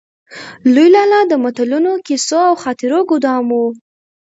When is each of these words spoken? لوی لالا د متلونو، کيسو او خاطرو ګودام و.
لوی 0.73 0.87
لالا 0.95 1.19
د 1.27 1.33
متلونو، 1.43 1.93
کيسو 2.07 2.39
او 2.49 2.55
خاطرو 2.63 2.99
ګودام 3.09 3.45
و. 3.49 3.61